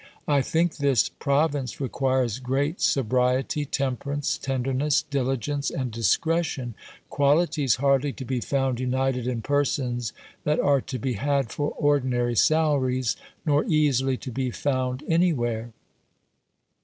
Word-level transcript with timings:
I 0.27 0.41
think 0.41 0.77
this 0.77 1.09
province 1.09 1.79
requires 1.79 2.39
great 2.39 2.81
sobriety, 2.81 3.65
temperance, 3.65 4.35
tenderness, 4.39 5.03
diligence, 5.03 5.69
and 5.69 5.91
discretion; 5.91 6.73
qualities 7.11 7.75
hardly 7.75 8.11
to 8.13 8.25
be 8.25 8.39
found 8.39 8.79
united 8.79 9.27
in 9.27 9.43
persons 9.43 10.11
that 10.43 10.59
are 10.59 10.81
to 10.81 10.97
be 10.97 11.13
had 11.13 11.51
for 11.51 11.75
ordinary 11.77 12.35
salaries, 12.35 13.15
nor 13.45 13.63
easily 13.65 14.17
to 14.17 14.31
be 14.31 14.49
found 14.49 15.03
any 15.07 15.33
where." 15.33 15.71